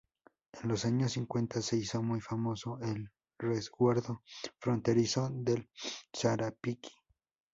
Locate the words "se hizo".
1.61-2.01